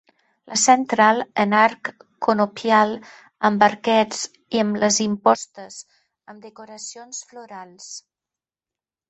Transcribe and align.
La 0.51 0.55
central 0.59 1.19
en 1.43 1.51
arc 1.57 1.91
conopial 2.27 2.93
amb 3.51 3.65
arquets 3.67 4.23
i 4.57 4.63
amb 4.65 4.81
les 4.85 4.99
impostes 5.07 5.79
amb 6.35 6.49
decoracions 6.49 7.23
florals. 7.35 7.93